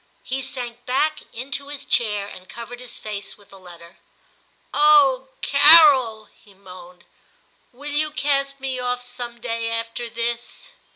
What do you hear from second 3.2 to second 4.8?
with the letter. *